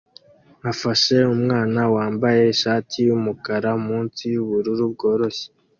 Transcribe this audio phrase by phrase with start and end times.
[0.71, 5.47] afashe umwana wambaye ishati yumukara munsi yubururu bworoshye